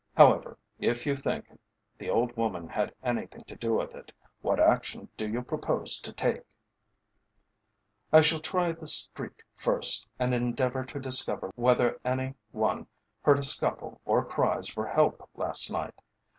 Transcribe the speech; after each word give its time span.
However, 0.17 0.57
if 0.79 1.05
you 1.05 1.15
think 1.15 1.59
the 1.99 2.09
old 2.09 2.35
woman 2.35 2.67
had 2.69 2.95
anything 3.03 3.43
to 3.43 3.55
do 3.55 3.75
with 3.75 3.93
it, 3.93 4.11
what 4.41 4.59
action 4.59 5.09
do 5.15 5.29
you 5.29 5.43
propose 5.43 5.99
to 5.99 6.11
take?" 6.11 6.41
"I 8.11 8.21
shall 8.21 8.39
try 8.39 8.71
the 8.71 8.87
street 8.87 9.43
first, 9.55 10.07
and 10.17 10.33
endeavour 10.33 10.83
to 10.85 10.99
discover 10.99 11.51
whether 11.55 11.99
any 12.03 12.33
one 12.51 12.87
heard 13.21 13.37
a 13.37 13.43
scuffle 13.43 14.01
or 14.03 14.25
cries 14.25 14.67
for 14.69 14.87
help 14.87 15.29
last 15.35 15.69
night. 15.71 16.01